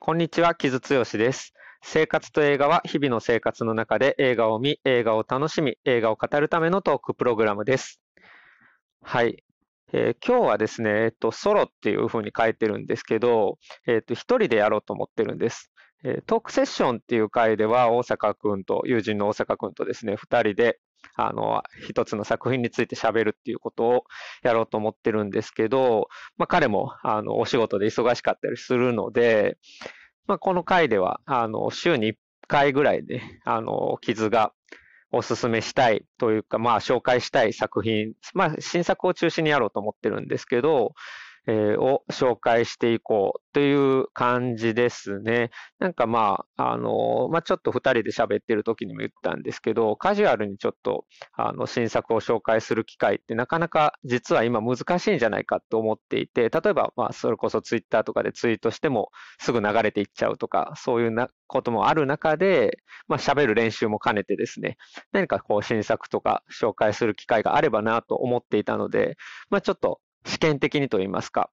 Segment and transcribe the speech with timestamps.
[0.00, 1.52] こんにちは、木津剛です。
[1.82, 8.00] 生活と映画は日々の生活の中で映画を見、映画を楽しみ、映画を語るためのトークプログラムです。
[9.02, 9.42] はい。
[9.92, 13.58] えー、今日はですね、えっと、ソロっていうふうに書いてるんですけど、
[13.88, 15.72] えっと、一人でやろうと思ってるんです。
[16.04, 20.78] えー、トークセッションっていう回では、大阪くんと、友人の大阪くんとですね、二人で、
[21.14, 24.04] あの、一つの作品について喋るっていうことを
[24.42, 29.58] やろうと思ってるんですけど、まあ彼も、あの、お仕事で忙しかったりするので、
[30.26, 32.16] まあこの回では、あの、週に1
[32.48, 34.52] 回ぐらいで、あの、傷が
[35.10, 40.94] おすすめしたいというか、まあ紹介したい作品、まあ新作を中心にやろうと思ってるんですけど、
[41.52, 45.50] を紹介していこうという感じですね。
[45.78, 64.76] なんかまあ、あの、まあちょっと二人で喋ってる時にも言ったんですけど、カジュアルにちょっと、あの、新作を紹介する機会ってなかなか実は今難しいんじゃないかと思っていて、例えばまあそれこそツイッターとかでツイートしてもすぐ流れていっちゃうとか、そういうなこともある中で、まあ喋る練習も兼ねてですね、
[65.12, 69.16] 何かこう新作とか紹介する機会があればなと思っていたので、
[69.50, 71.50] まあちょっと試験的にと言いますか、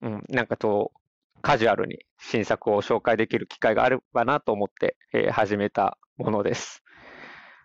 [0.00, 0.92] うん、なんかと、
[1.42, 6.82] カジュアルに新作を紹介できる機会があればなと思って、えー、始めたものです。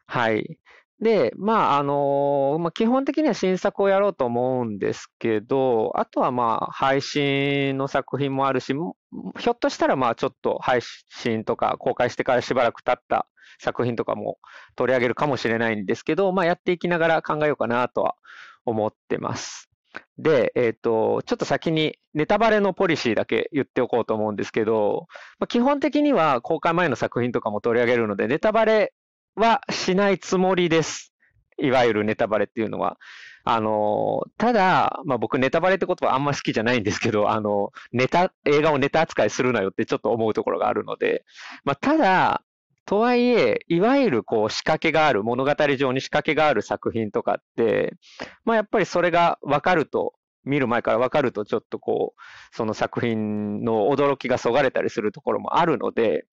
[0.07, 0.57] はい。
[0.99, 13.27] で、まあ、あのー、まあ、基本的には新作をやろうと思うんですけど、あとはまあ、配信の作品もあるし、ひょっとしたらまあ、ちょっと配信とか公開してからしばらく経った
[13.59, 14.39] 作品とかも
[14.75, 18.15] 取り上げるかもしれないんですけど、まあ、やっていきながら考えようかなとは
[18.65, 19.66] 思ってます。
[20.17, 25.07] で、えっ、ー、と、ちょっと先にネタバレのポリシーだけ言っておこうと思うんですけど、
[25.39, 28.93] まあ、基本的には公開前の作品とかも取り上げるので、ネタバレ
[29.35, 31.13] はしないつもりです。
[31.59, 32.97] いわゆるネタバレっていうのは。
[33.49, 41.23] あの、ただ、まあ、僕ネタバレってことはあんま好きじゃないんですけど、あの、ネタ、映画をネタ扱いするなよってちょっと思うところがあるので、
[41.63, 42.43] まあ、ただ、
[42.87, 47.93] とはいえ、いわゆるこう仕掛けがある、物語上に仕掛けがある作品とかって、
[48.45, 50.13] まあやっぱりそれが分かると、
[50.45, 56.27] 見る前から分かるとちょっとこう、その作品の驚きがそがれたりするところもあるので、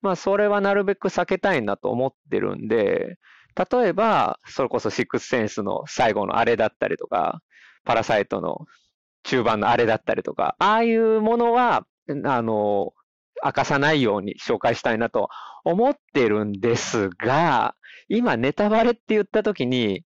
[0.00, 3.18] まあそれはなるべく避けたいなと思ってるんで、
[3.54, 7.42] 例えば、それこそシックスセンスの最後のあれだったりとか、
[7.84, 8.66] パラサイトの
[9.22, 11.86] 中盤のあれだったりとか、ああいうものは、
[12.24, 12.92] あの、
[13.44, 15.28] 明かさないように紹介したいなと
[15.64, 17.74] 思ってるんですが、
[18.08, 20.04] 今ネタバレって言った時に、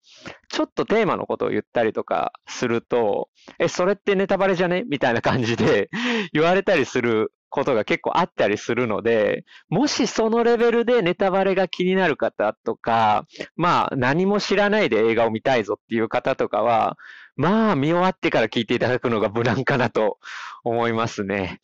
[0.48, 4.84] ちょっとテーマのことを言ったりとかすると、え、それってネタバレじゃね？
[4.88, 5.90] みたいな感じで
[6.32, 13.26] 言われたりすることが結構あったりするので、もしそのレベルでネタバレが気になる方とか、
[13.56, 16.96] まあ何も知らないで映画を見たいぞっていう方とかは、
[17.34, 20.18] まあ見終わってから聞いていただくのが無難かなと
[20.64, 21.60] 思いますね。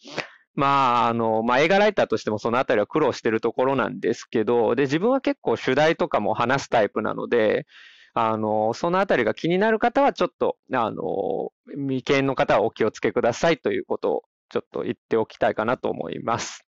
[0.55, 7.67] まあ、あの、まあ、映画ライターとしてもそのあたりは苦労してるところなんですけど、で、自分は結構主題とかも話すタイプなので、
[8.15, 16.67] あの、そのあたりが気になる方はちょっと、あの、未見の方はお気をつけくださいということをちょっと言っておきたいかなと思います。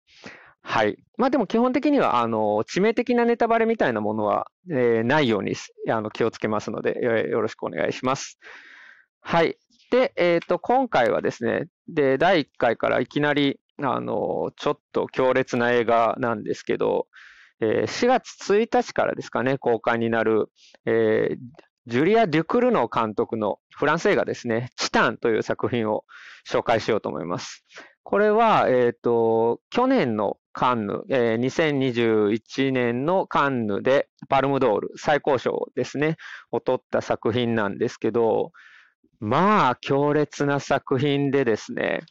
[0.61, 0.95] はい。
[1.17, 5.55] まあでも基本的には、あの、致命的なネタバレみたいなものは、えー、ないように
[5.89, 8.39] あの気をつけますので、よろしくお願いします。
[9.19, 9.57] はい。
[9.91, 17.07] で、えっ、ー、と、今回はですね、で、第1回からいきなり、あの、ちょっと強烈な映画なんですけど、
[17.59, 20.49] えー、4月1日からですかね、公開になる、
[20.85, 21.37] えー、
[21.87, 26.03] ジュリア・デュクルノ監督のフランス映画ですね、チタンという作品を
[26.49, 27.65] 紹介しようと思います。
[28.03, 36.17] これは、えっ、ー、と、去年のカンヌ、えー、2021年のカンヌでパルムドール最高賞ですね、
[36.51, 38.51] を取った作品なんですけど、
[39.23, 42.01] まあ、強烈な作品でですね、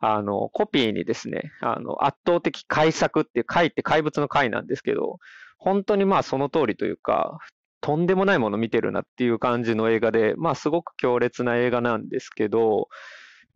[0.00, 5.20] あの、コピーにですね、あの、圧倒的怪作っていう、怪って怪物の怪なんですけど、
[5.58, 7.38] 本当にまあその通りというか、
[7.80, 12.88] とんでもないもの見てるなっていう感じの映画で、まあすごく強烈な映画なんですけど、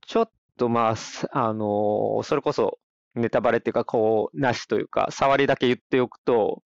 [0.06, 0.94] ちょっとまあ、
[1.32, 2.78] あの、それこそ
[3.14, 6.62] ネタバレっていうか、こう、なしというか、触りだけ言っておくと、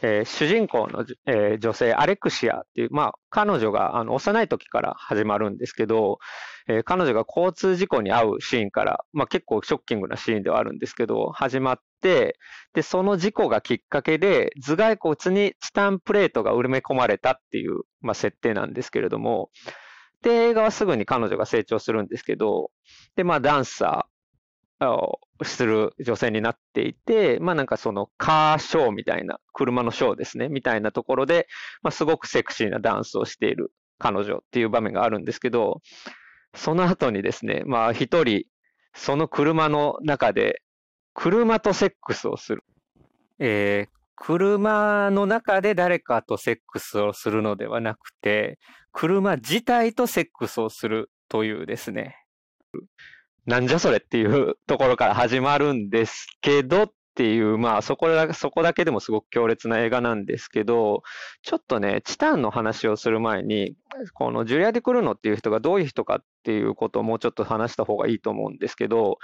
[0.00, 6.18] えー、主人公の、えー、女性、アレクシアっていう、まあ、彼女があの幼い時から始まるんですけど、
[6.68, 12.38] えー、彼女が交通事故に遭うシーンから、まあ、結構ショッキングなシーンではあるんですけど、始まって、
[12.72, 19.50] で、その事故がきっかけで、頭蓋骨にチタンプレートが埋め込まれたっていう、まあ、設定なんですけれども、
[20.22, 22.70] で、映画はすぐに彼女が成長するんですけど、
[23.16, 24.86] で、まあ、ダンサー、
[25.42, 31.48] する女性になっていて、まあなんかそのカーショーみたいな、車のショーですね、みたいなところで、
[31.82, 35.82] まあすごくセクシーなダンスをしている彼女っていう場面があるんですけど、
[36.54, 38.44] その後にですね、まあ一人、
[38.94, 40.62] その車の中で
[41.16, 42.62] 車とセックスをする。
[43.38, 48.58] えー、車の中で誰かとセックスをするのではなくて、
[48.92, 52.16] 車自体とセックスをするというですね。
[53.46, 61.02] なんじゃそれっていうところから始まるんですけどっていう、まあそこだそこだけでもすごく強烈な映画なんですけど、
[61.42, 63.76] ちょっとね、チタンの話をする前に、
[64.14, 69.18] このジュリア・ディ・クルノっていう人がどういう人かっていうことをもうちょっと話した方がいいと思うんですけど、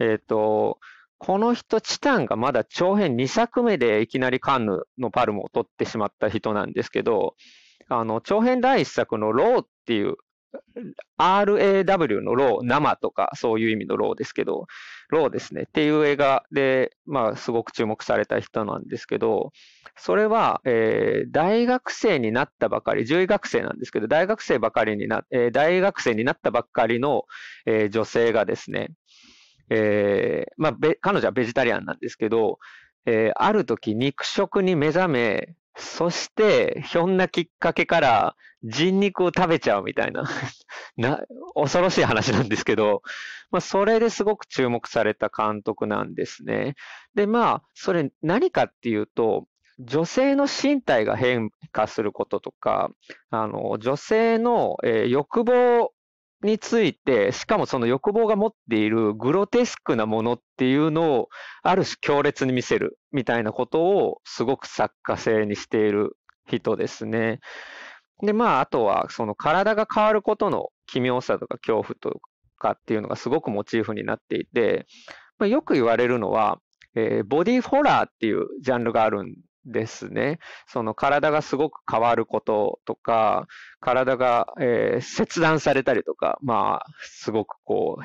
[0.00, 0.78] えっ、ー、と、
[1.18, 7.34] この人、チタンがまだ長編2作目でいきなりカンヌのパルムを取ってしまった人なんですけど、
[7.88, 10.16] あの、長編第1作のローっていう
[11.18, 14.66] RAW のロー、生とかそういう意味のローですけど、
[15.08, 15.62] ローですね。
[15.62, 19.52] っていう映画で、まあ、すごく注目された人なんですけど、
[19.96, 27.24] それは、えー、大学生になったばかり、獣医学生なんですけど、大学生ばかりにな、えー、大学生になったばっかりの、
[27.66, 28.90] えー、女性がですね、
[29.70, 32.58] えー、まあ、彼女はベジタリアンなんですけど、
[33.06, 40.24] えー、ある時肉食に目覚め、そして、ひょんなきっかけから人肉を食べちゃうみたいな
[40.96, 41.22] な、
[41.54, 43.02] 恐ろしい話なんですけど、
[43.50, 46.74] まあ、それですごく注目された監督なんですね。
[47.14, 49.46] で、まあ、それ何かっていうと、
[49.78, 52.90] 女性の身体が変化することとか、
[53.30, 55.92] あの、女性の、えー、欲望
[56.42, 61.28] について、しかもその欲望が持っているグロテスクなものっていうのを、
[61.62, 67.40] ある種強烈に見せるみたいなことをすごく作家性にしている人ですね。
[68.22, 72.20] で、まあ、あとは、その体が変わることの奇妙さとか恐怖と
[72.58, 74.86] かっていうのがすごくモチーフになっていて、
[75.38, 76.60] まあ、よく言われるのは、
[76.94, 79.34] えー、ボディホラーっていうジャンルがあるん
[79.72, 80.38] ですね。
[80.66, 83.46] その体がすごく変わることとか、
[83.80, 88.04] 体が、えー、切断されたりとか、まあ、すごくこう、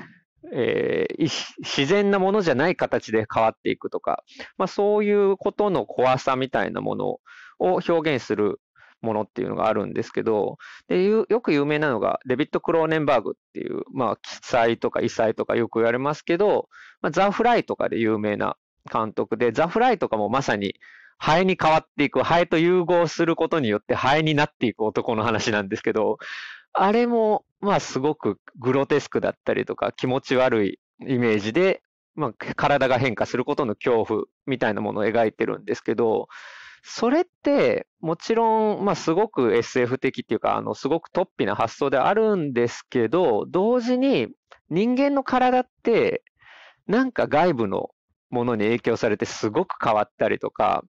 [0.54, 1.30] えー、
[1.60, 4.24] 自然なものじゃない形で変わっていくとか、
[4.58, 7.20] まあ、そういうことの怖さみたいなものを
[7.60, 8.60] 表現する
[9.02, 10.58] ものっていうのがあるんですけど、
[10.88, 16.70] でよく有名なのがデビッド・クローネンバーグっていう、まあ、奇才とか異才とかよく言われますけど、
[17.02, 18.56] まあ、ザ・フライとかで有名な
[18.92, 20.76] 監督で、ザ・フライとかもまさに
[21.24, 26.18] ハエに変わっていく、ハエと融合することによってハエになっていく男の話なんですけど、
[26.74, 31.82] あれも、まあすごくグロテスクだったりとか気持ち悪いイメージで、
[32.16, 36.28] まあ体が変化することの恐怖みたいなものを描いてるんですけど、
[36.84, 44.28] それって、もちろん、まあ、すごく SF 的っていうか、あの、すごく突飛な発想であるんですけど、同時に
[44.70, 46.22] 人間の体って、
[46.86, 47.92] なんか外部の
[48.30, 50.84] ものに影響されてすごく変わったりとか、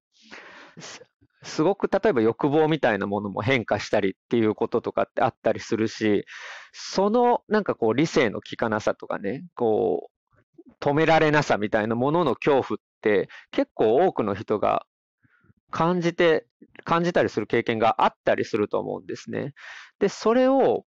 [1.42, 6.24] すごく例えば欲望みたいなものも変化したりっていうこととかってあったりするし、
[6.72, 14.86] そのなんかこう理性の効かなさとかね、こう止められなさみたいなものの恐怖って結構多くの人が
[15.70, 16.46] 感じて、
[16.84, 19.54] 感じたりする経験があったりすると思うんですね。
[19.98, 20.86] で、それを、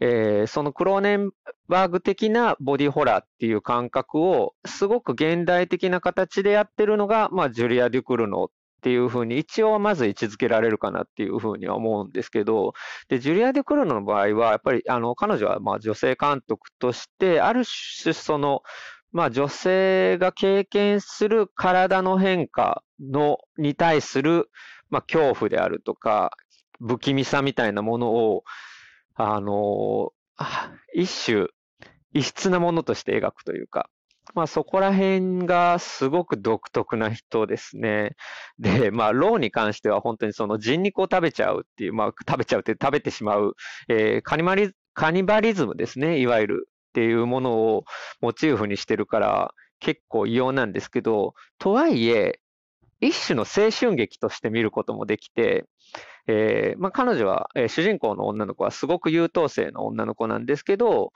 [0.00, 1.30] えー、そのクローネン
[1.66, 12.74] バーグ的なボディホラーっていう感覚をすごく現代的な形でやってるのが、まあ、ジュリア・デュクルノっていうふうに一応まず位置づけられるかなっていうふうには思うんですけど、
[13.08, 17.64] で、ジュリア・デ・クルノの場合は、やっぱりあの彼女はまあ女性監督として、ある
[18.02, 18.62] 種その、
[19.10, 24.48] まあ女性が経験する体の変化の、に対する、
[24.90, 26.36] まあ恐怖であるとか、
[26.80, 28.44] 不気味さみたいなものを、
[29.16, 30.12] あの、
[30.94, 31.48] 一種、
[32.12, 33.90] 異質なものとして描くというか、
[34.34, 38.16] まあそこら辺がすごく独特な人ですね。
[38.58, 43.54] で、まあローに関しては本当にその人肉を食べちゃうっていう、まあ食べちゃうって食べてしまう、
[43.88, 47.84] えー、カニマリカニバリズムですね、いわゆるっていうものを
[48.20, 52.40] モチーフにしてるから結構異様なんですけど、とはいえ、
[53.00, 55.66] 一種の青春劇として見ることもできて、
[56.26, 61.12] えーまあ、彼女は、えー、主人公の女の子はすごく優等生の女の子なんですけど、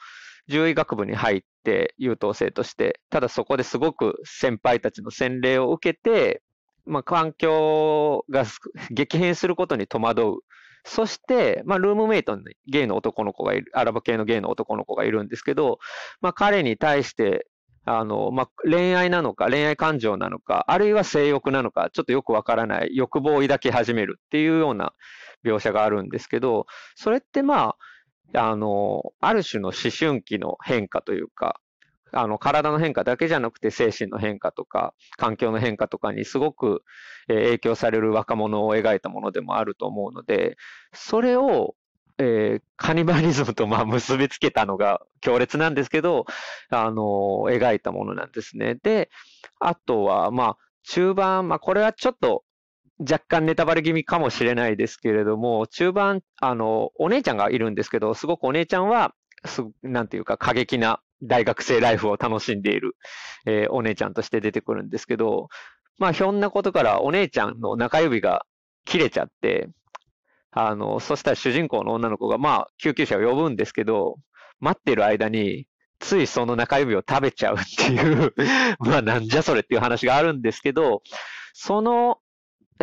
[0.48, 6.42] 獣医学部に入って優等生として、ただそこですごく先輩たちの洗礼を受けて、
[6.84, 8.44] まあ、環境が
[8.90, 10.34] 激変することに戸惑う。
[10.84, 15.78] そして、まあ、ルームメイトにゲイの男の子がいる、アラブ系のゲイの男の子がいるんですけど、
[16.20, 17.46] まあ、彼に対して、
[17.84, 24.92] あの、まあ、恋愛なのか、恋愛感情なのか、あるいは性欲なのか、ちょっとよくわからない欲望を抱き始めるっていうような
[25.44, 27.76] 描写があるんですけど、それってまあ、
[28.34, 31.60] あの、ある種の思春期の変化というか、
[32.12, 36.82] あの、体の変化だけじゃなくて精神の変化とか、環境の変化とかにすごく
[37.26, 40.56] 影響される若者を描いたものでもあると思うので、
[40.92, 41.74] それを、
[42.18, 46.26] えー、カニバリズムとまあ結びつけたのが強烈なんですけど、
[46.68, 48.74] あの、描いたものなんですね。
[48.74, 49.10] で、
[49.58, 52.44] あとは、まあ、中盤、まあ、これはちょっと
[53.02, 62.96] 若干ネタバレ気味かもしれないですけれども、中盤、あの、お姉ちゃんがいるんですけど、すごくお姉ちゃんは、すなんていうか過激な大学生ライフを楽しんでいる、
[63.46, 65.48] えー、お姉ちゃんとして出てくるんですけど、
[65.98, 68.44] まあ、ひょんなことからお姉ちゃんの中指が
[68.84, 69.68] 切れちゃって、
[70.50, 74.16] あの、そしたら主人公の女の子が、まあ、救急車を呼ぶんですけど、
[74.60, 75.66] 待ってる間に、
[75.98, 78.34] ついその中指を食べちゃうっていう
[78.80, 81.02] まあ、なんじゃそれっていう話があるんですけど、
[81.54, 82.18] その、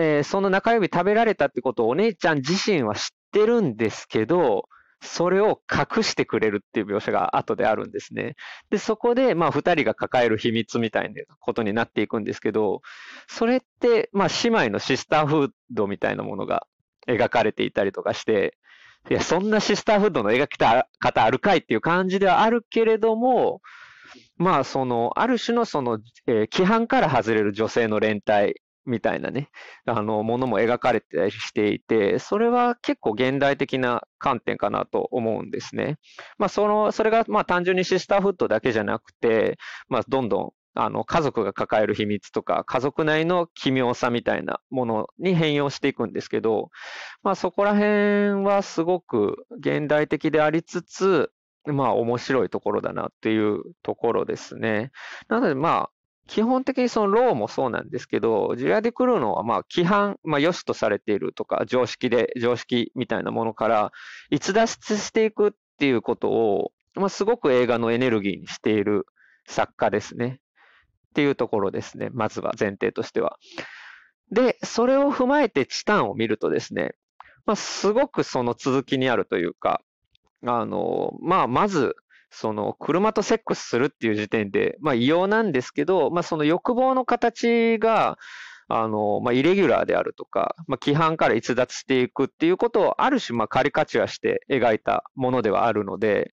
[0.02, 4.70] えー、その中指食べられたってことをお姉ちゃん自身は知ってるんですけど、
[5.02, 8.36] それを隠してくれるっていう描写が後であるんですね。
[8.70, 12.82] で、そこで、まあ、二人が抱える秘密みたいなことになっていくんですけど、
[13.28, 16.66] それって、まあ、姉妹のシスターフードみたいなものが
[17.08, 18.58] 描かれていたりとかして、
[19.10, 20.86] いや、そんなシスターフードの描き方
[21.26, 23.62] あるかいっていう感じではあるけれども、
[24.38, 28.56] まあ、その、ある種のその、えー、規範から外れる女性の連帯
[28.90, 29.50] みたいなね、
[29.86, 35.98] あの、ものも描かれてたりしていて、それは結構現代的な観点かなと思うんですね。
[36.38, 46.70] まあ、その、それが、まあ、単純にシスターフッドだけじゃなくて、まあ、どんどん、あの、家族が抱える秘密とか、家族内の奇妙さみたいなものに変容していくんですけど、
[47.24, 51.32] まあ、そこら辺はすごく現代的でありつつ、
[51.66, 54.92] まあ、面白いところだなっていうところですね。
[55.28, 55.99] なので、まあ、
[56.30, 63.92] 基本的にそのローもそうなんですけど、ジュリアディ・クルーノはまあ規範、まあ良しとされているとか、常識で、常識みたいなものから
[64.30, 69.08] 逸脱していくっていうことを、まあすごく映画のエネルギーにしている
[69.48, 70.40] 作家ですね。
[71.10, 72.10] っていうところですね。
[72.14, 73.40] まずは前提としては。
[74.32, 76.92] で、それを踏まえてチタンを見るとですね、
[77.48, 79.82] まあすごくその続きにあるというか、
[80.46, 81.96] あの、まあまず、
[82.32, 88.18] その車とセックスするっていう時点で、まあ異様なんですけど、まあその欲望の形が、
[88.68, 96.32] あの、まあイレギュラーであるとか、まあ規範から逸脱していくっていうことをある種まあカリカチュアして描いたものではあるので、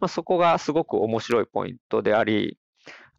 [0.00, 2.58] まあそこがすごく面白いポイントであり、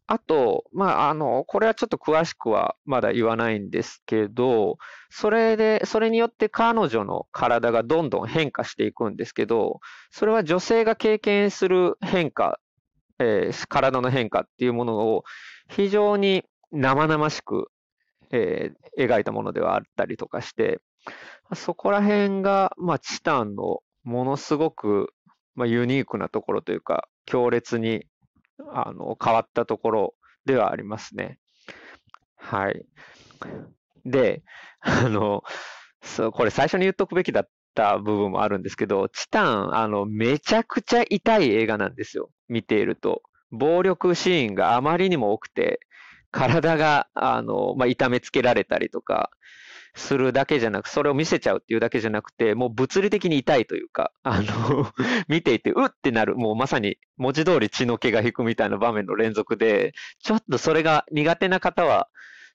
[0.09, 4.77] あと、まあ、あの、これはちょっと詳しくはまだ言わないんですけど、
[5.09, 12.57] それで、それによって彼女の体がどんどん変化していくんですけど、それは女性が経験する変化、
[13.19, 15.23] えー、体の変化っていうものを
[15.69, 17.67] 非常に生々しく、
[18.31, 20.79] えー、描いたものではあったりとかして、
[21.53, 25.13] そこら辺が、まあ、チタンのものすごく、
[25.55, 28.05] まあ、ユニークなところというか、強烈に
[28.73, 31.39] あの、変わったところではありますね。
[32.35, 32.85] はい。
[34.05, 34.43] で、
[34.81, 35.43] あの、
[36.01, 42.29] そう、これ最初に言っとくべきだった部分もあるんですけど、チタン、あの、めちゃくちゃ痛い映画なんですよ。
[42.47, 43.23] 見ていると。
[43.51, 45.79] 暴力シーンがあまりにも多くて、
[46.31, 49.31] 体が、あの、まあ、痛めつけられたりとか、
[49.97, 54.91] するだけじゃなく、それを見せちゃうっていうだけじゃなくて、もう物理的に痛いというか、あの
[55.27, 62.09] 見ていて、うってなる、もうまさに文字通り血の気が引くみたいな場面の連続で、ちょっとそれが苦手な方は、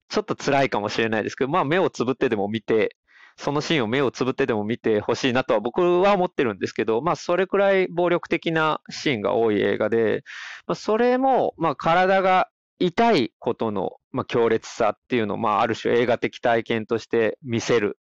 [0.09, 2.97] ちょっと辛いかもしれないですけど、まあ目をつぶってでも見て、
[3.37, 10.23] そのシーンを目をつぶってでも見てほしいなとは僕は思ってるんですけど、まあそれくらい暴力的なシーンが多い映画で、
[10.67, 12.49] まあ、それも、まあ体が
[12.87, 17.99] 痛いことの、まあ、強烈さっていうのを、まあ、ある種映画的体験として見せる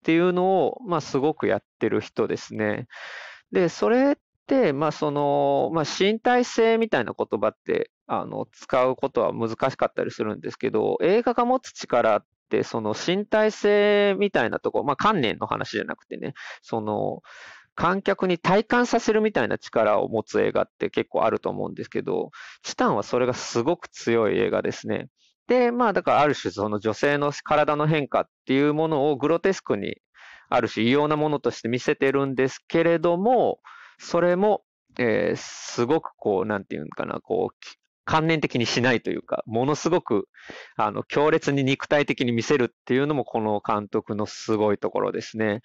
[0.04, 2.86] ていうのを、まあ、すごくやってる人ですね。
[3.52, 4.16] で、それっ
[4.46, 17.22] て、まあ、その、まあ、身体性みたいな言葉って、あの、使うことは難しかったりするんですけど、映画が持つ力って、その身体性みたいなとこ、まあ、観念の話じゃなくてね、その、
[17.78, 22.32] 観客に体感させるみたいな力を持つ映画って結構あると思うんですけど、
[22.64, 25.06] チタンはそれがすごく強い映画ですね。
[25.46, 29.94] で、まあだからある種その女性の体の変化っていうものをグロテスクに
[30.48, 33.60] ある種異様なものとして見せてるんですけれども、
[34.00, 34.64] それも、
[34.98, 37.56] えー、すごくこう、なんていうのかな、こう、
[38.04, 40.28] 観念的にしないというか、ものすごく、
[40.76, 45.60] あの、強烈に肉体的に見せるっていうのもこの監督のすごいところですね。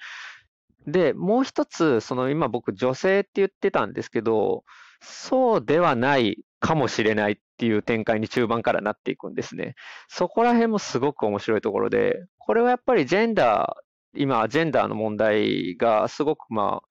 [0.87, 4.63] で、もう一つ、その今僕女性って言ってたんですけど、
[5.01, 9.75] そうではないかもしれないっていう展開に中盤からなっていくんですね。
[10.07, 16.81] そこら辺もすごく面白いところで、これはやっぱりジェンダー、今、ジェンダーの問題がすごくま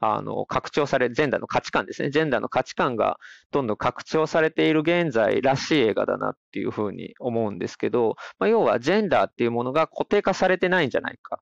[0.00, 2.10] あ、あの、拡張され、ジェンダーの価値観ですね。
[2.10, 3.18] ジェンダーの価値観が
[3.52, 11.38] どんどん拡張されている現在らしい映画だなっていうふうに思うんですけど、まあ、要はジェンダーっていうものが固定化されてないんじゃないか。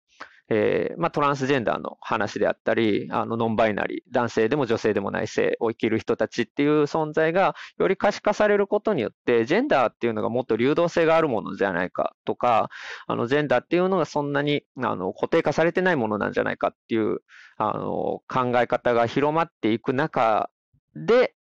[0.52, 12.68] えー、まあ、トランスジェンダーの話であったり、あの、ノンバイナリー、男性でも女性でもない性を生きる人たちっていう存在がより可視化されることによって、ジェンダーっていうのがもっと流動性があるものじゃないかとか、
[13.06, 17.20] あの、ジェンダーっていうのがそんなに、あの、固定化されてないものなんじゃないかっていう、
[17.56, 20.50] あの、考え方が広まっていく中
[20.96, 21.36] で、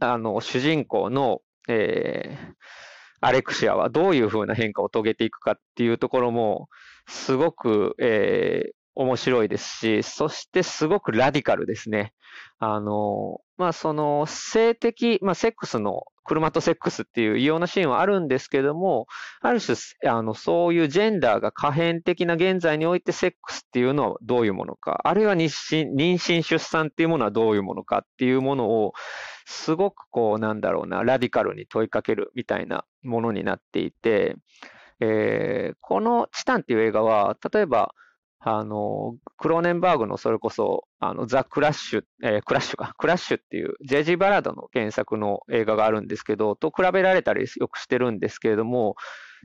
[0.00, 2.54] あの、主人公の、えー、
[3.20, 6.68] アレクシアはどういうふうな変化を遂げていくかっていうところも、
[7.06, 12.12] すごく、えー、面白いですし、そしてすごくラディカルですね。
[12.58, 19.06] あの、まあ、その性的、まあ、セックスの、車とセックスっていう異様なシーンはあるんですけども、
[19.42, 28.94] ある種、あの、そういうジェンダーが可変的な現在においてセックスっていうのはどういうものか、あるいは妊娠、妊娠出産っていうものはどういうものかっていうものを、
[29.44, 34.36] すごくこう、なんだろうな、ラディカルに問いかけるみたいなものになっていて、
[35.04, 37.94] えー、このチタンっていう映画は、例えば、
[38.46, 48.96] あの、クローネンバーグのそれこそ、あの、ザ・クラッシュ、えー、クラッシュか、クラッシュっていう、ジェジー・バラードの原作の映画があるんですけど、と比べられたりよくしてるんですけれども、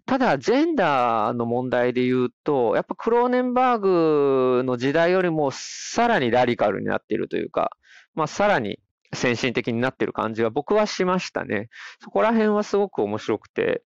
[0.05, 7.71] ただ、ジェンダーの問題で言うと、やっぱクローネンバーグの時代よりもさらにラディカルになっているというか、
[8.15, 8.79] まあ、さらに
[9.13, 11.69] 先進的になっている感じは僕はしましたね。
[12.01, 13.83] そこら辺はすごく面白くて、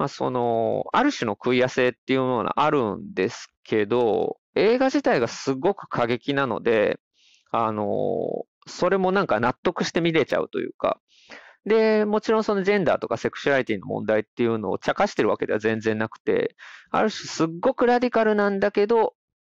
[0.00, 6.98] まあ、その、ある種の食い合せっていうものがあるんですけど、映画自体がすごく過激なので、
[7.50, 11.02] あの、それもなんか納得して見れちゃうというか、
[11.66, 16.56] で、もちろんそのジェンダーとかセクシュアリティの問題っていうのを茶化してるわけでは全然なくて、
[16.90, 19.12] ある種すっごくラディカルなんだけど、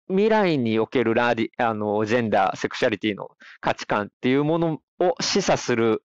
[0.10, 3.30] 未来におけるラディ、あの、ジェンダー、セクシュアリティの
[3.62, 6.04] 価値観っていうものを示唆する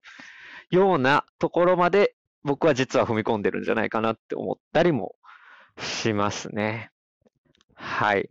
[0.71, 5.15] ようなところまで僕は実は踏み込んでるんじゃないかなって思ったりも
[5.79, 6.91] しますね。
[7.75, 8.29] はい。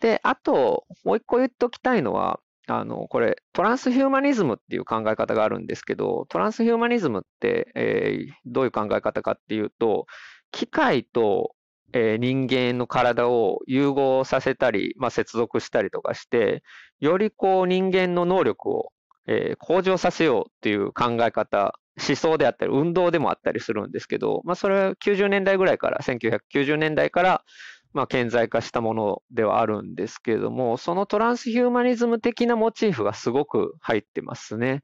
[0.00, 10.06] で、あと、もう一個言っておきたいのは、あの、これ、トランスヒューマニズムっていう考え方があるんですけど、トランスヒューマニズムって、えー、どういう考え方かっていうと、
[10.52, 11.54] 機械と、
[11.92, 16.62] えー、人間の体を融合させたり、まあ、接続したりとかして、
[17.00, 18.92] よりこう人間の能力を、
[19.26, 27.44] えー、向上させようっていう考え方思想であったり、運動でもあったりするんですけど、まあ、それは90年代ぐらいから、1990年代から、
[27.92, 34.82] まあ、顕在化したものではあるんですけれども、そのトランスヒューマニズム的なモチーフがすごく入ってますね。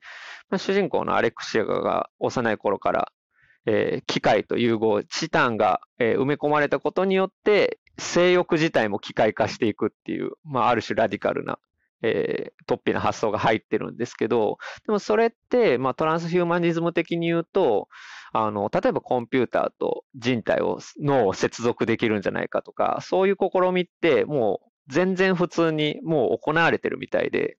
[0.50, 3.12] まあ、主人公のアレクシアが幼い頃から、
[3.66, 11.58] えー、機械と融合、チタンが、えー、埋め込まれたことによって、性欲自体も機械化していくっていう、まあ、ある種ラディカルな
[12.06, 17.88] えー、突飛な発想が入ってるんですけど、でもそれって、まあ、トランスヒューマニズム的に言うと、
[18.34, 27.56] あの、例えばコンピューターと人体を、脳を接続できるんじゃないかとか、そういう試みってもう全然普通にもう行われてるみたいで、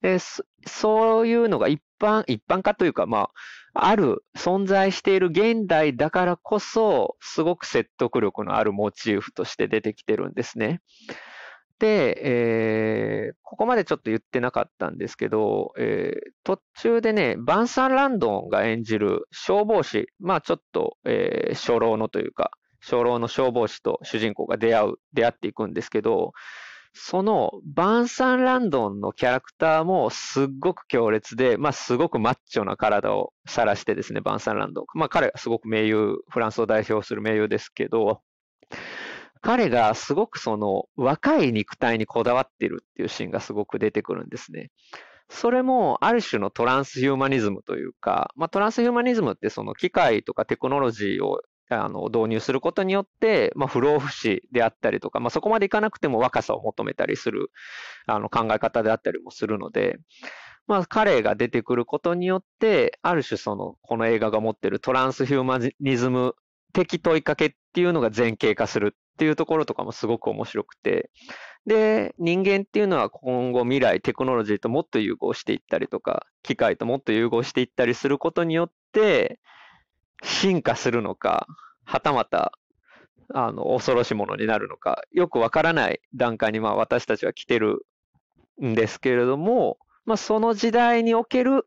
[0.00, 0.18] で
[0.66, 3.30] そういうのが一般、一般化というか、ま
[3.74, 10.80] あ、ある、存在している現代だからこそ、すごく説得力のあるモチーフとして出てきてるんですね。
[11.78, 26.32] で、えー、ここまでちょっと言ってなかったんですけど、えー、途中でね、バンサン・ランドンが演じる消防士、まあちょっと、えー、初老のというか、初老の消防士と主人公が出会う、出会っていくんですけど、
[26.98, 34.84] そのバンサン・ランドンのキャラクターもすっごく強烈で、まあすごくマッチョな体を晒してですね、バンサン・ランドン。
[34.94, 38.22] まあ彼はすごく名優、フランスを代表する名優ですけど、
[39.42, 44.70] 彼がすごくその若い肉体にこだわってるっていうシーンがすごく出てくるんですね。
[45.28, 57.50] それもある種のトランスヒューマニズムというか、まあ、トランスヒューマニズムってその機械とかテクノロジーをあの導入することによって、まあ、不老不死であったりとか、まあ、そこまでいかなくても若さを求めたりする
[58.06, 59.98] あの考え方であったりもするので、
[60.66, 66.34] まあ、彼が出てくることによって、ある種その、この映画が持っているトランスヒューマニズム
[66.72, 71.10] 的問いかけっていうのが前傾化するっていうところとかもすごく面白くて、
[71.66, 79.40] で、人間っていうのは今後未来テクノロジーともっと融合していったりとか、機械ともっと融合していったりすることによって、
[80.22, 81.46] 進化するのか、
[81.84, 82.52] はたまた、
[83.32, 87.86] あの、恐ろしいものになるのか、よくわからない段階にまあ私たちは来てる
[88.62, 91.66] んですけれども、まあその時代における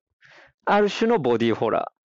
[0.66, 2.00] ある種のボディホラー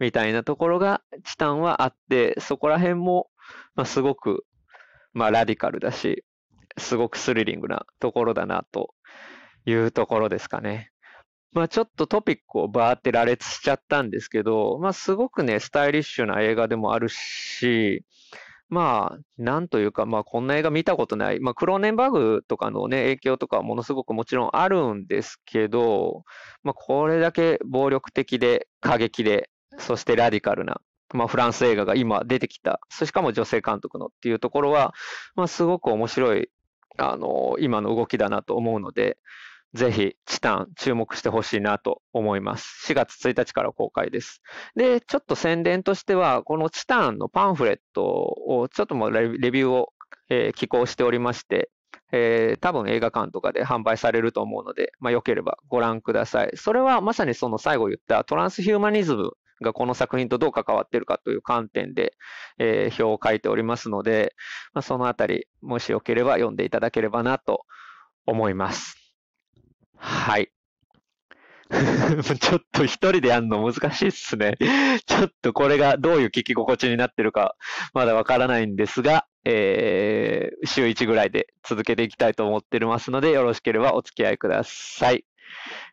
[0.00, 3.28] みたいなところがチタンはあって、そこら辺も、
[3.74, 4.44] まあ、すごく
[5.16, 6.24] まあ、ラディカルだし、
[6.76, 8.94] すごくスリリングなところだなと
[9.64, 10.90] いうところですかね。
[11.52, 18.04] まあ、ちょっとトピックをバーって羅列しちゃったんですけど、まあ、すごくね、スタイリッシュな映画でもあるし、
[18.68, 21.40] まあ、なんというか、まあ、こんな映画見たことない。
[21.40, 26.24] まあ、クローネンバーグとかのね、影響とかはものすごくもちろんあるんですけど、
[26.62, 29.48] まあ、これだけ暴力的で、過激で、
[29.78, 30.82] そしてラディカルな、
[31.14, 34.94] まあ、フランス映画が今出てきた、しかも女性監督のっていうところは、
[35.34, 36.50] まあ、すごく面白い、
[36.98, 39.18] あの、今の動きだなと思うので、
[39.74, 42.90] ぜひ、チタン注目してほしいなと思います。
[42.92, 44.40] 4月1日から公開です。
[44.74, 49.92] で、ちょっと宣伝としては、このチタンのパンフレットを、ちょっともうレビューを、
[50.30, 51.70] えー、寄稿しておりまして、
[52.12, 56.52] えー、多分映画館とかで販売されると思うので、まあ、よければご覧ください。
[56.54, 62.14] それはまさにその最後言ったトランスヒューマニズムがこの作品とどう関わってるかという観点で、
[62.58, 64.34] えー、表を書いておりますので、
[64.74, 67.64] まあ、そのあたり、もしよければ読んでいただければなと
[68.26, 68.96] 思います。
[69.96, 70.50] はい。
[72.40, 74.56] ちょっと一人でやるの難しいっすね。
[75.06, 77.56] ちょっとこれがどういう聞き心地になってるか
[77.92, 85.24] まだわからないんですが、えー、週1ぐらいで続けていきたいと思ってますので、よろしければお付き合いください。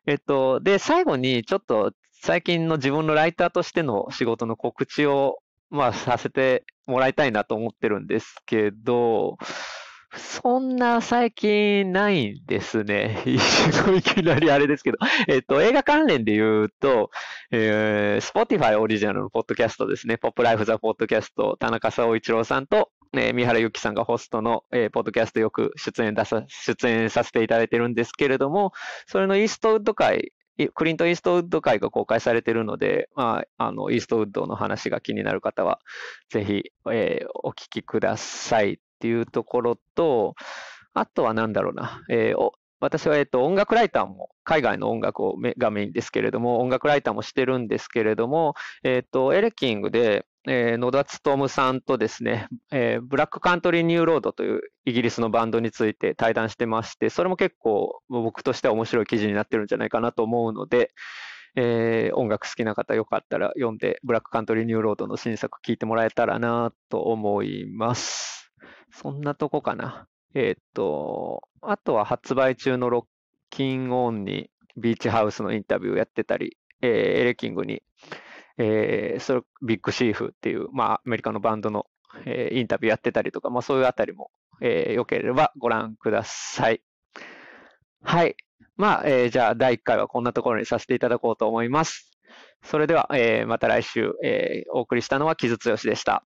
[0.05, 1.93] えっと、で、最後にちょっと
[2.25, 9.37] 最近の自分のライターとしての仕事の告知を、まあ、させてもらいたいなと思ってるんですけど、
[10.15, 13.21] そんな最近ないんですね。
[13.25, 14.99] いきなりあれですけど。
[15.27, 17.11] えっと、映画関連で言うと、
[17.51, 20.17] えー、Spotify オリジナルのポッドキャストですね。
[20.17, 28.71] ポップライフザポッドキャスト、田中総一郎さんと、えー、三原由紀さんがホストの、えー、ポッドキャストよく出演出さ、出演させていただいてるんですけれども、
[29.07, 30.31] それのイーストウッド回、
[30.73, 35.79] クリント・イーストウッド回が公開されているので、まあ、あの、イーストウッドの話が気になる方は、
[36.29, 38.79] ぜひ、えー、お聞きください。
[39.03, 40.33] っていうところと、
[40.93, 60.91] あとは何だろうな、えー、私は、えっと、音楽ライターも、海外の音楽をがメインですけれども、音楽ライターもしてるんですけれども、えっと、 ele-king で、えー、野田努さんとですね、えー、 Black Country, New Road というイギリスのバンドについて対談してまして、それも結構僕としては面白い記事になってるんじゃないかなと思うので、
[61.55, 68.51] えー、音楽好きな方よかったら読んで、 Black Country, New Road の新作聞いてもらえたらなと思います。
[68.91, 70.07] そんなとこかな。
[70.33, 77.83] えー、っと、あとは発売中の rockin'on に Beach House のインタビューをやってたり、えー、 ele-king に、
[78.57, 81.87] えー、それビッグシーフっていう、まあ、アメリカのバンドの、
[82.25, 86.81] えー、インタビューやってたりとか、まあ、そういうあたりも、えー、よければご覧ください。
[88.03, 88.35] はい。
[88.75, 92.11] まあ、えー、じゃあ、第1回はこんなところにさせていただこうと思います。
[92.63, 96.25] それでは、えー、また来週、えー、お送りしたのは木津剛でした。